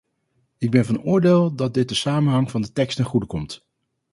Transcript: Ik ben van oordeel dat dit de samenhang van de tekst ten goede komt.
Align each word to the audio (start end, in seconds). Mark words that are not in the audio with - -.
Ik 0.57 0.71
ben 0.71 0.85
van 0.85 1.01
oordeel 1.03 1.55
dat 1.55 1.73
dit 1.73 1.89
de 1.89 1.95
samenhang 1.95 2.51
van 2.51 2.61
de 2.61 2.71
tekst 2.71 2.95
ten 2.95 3.05
goede 3.05 3.25
komt. 3.25 3.65